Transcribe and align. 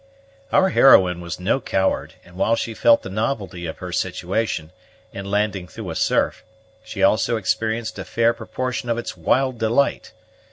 Our 0.51 0.69
heroine 0.69 1.21
was 1.21 1.39
no 1.39 1.61
coward; 1.61 2.15
and 2.25 2.35
while 2.35 2.55
she 2.55 2.73
felt 2.73 3.03
the 3.03 3.09
novelty 3.11 3.67
of 3.67 3.77
her 3.77 3.91
situation, 3.91 4.71
in 5.13 5.29
landing 5.29 5.67
through 5.67 5.91
a 5.91 5.95
surf, 5.95 6.43
she 6.83 7.03
also 7.03 7.37
experienced 7.37 7.99
a 7.99 8.03
fair 8.03 8.33
proportion 8.33 8.89
of 8.89 8.97
its 8.97 9.15
wild 9.15 9.59
delight. 9.59 10.11